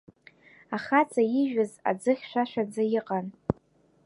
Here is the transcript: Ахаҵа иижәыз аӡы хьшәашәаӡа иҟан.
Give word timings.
Ахаҵа 0.75 1.23
иижәыз 1.35 1.71
аӡы 1.89 2.11
хьшәашәаӡа 2.19 2.83
иҟан. 2.97 3.27